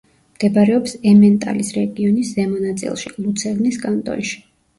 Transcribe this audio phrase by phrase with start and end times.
[0.35, 4.43] მდებარეობს ემენტალის რეგიონის ზემო ნაწილში, ლუცერნის კანტონში.